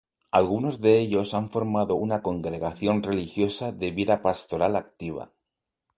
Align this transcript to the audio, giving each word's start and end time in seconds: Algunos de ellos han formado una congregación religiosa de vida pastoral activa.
Algunos 0.31 0.79
de 0.81 0.97
ellos 0.99 1.35
han 1.35 1.51
formado 1.51 1.93
una 1.93 2.23
congregación 2.23 3.03
religiosa 3.03 3.71
de 3.71 3.91
vida 3.91 4.23
pastoral 4.23 4.75
activa. 4.75 5.31